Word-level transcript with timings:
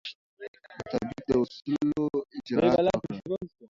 مطابق 0.77 1.19
د 1.27 1.29
اصولو 1.41 2.05
اجرات 2.37 2.87
وکړه. 3.07 3.37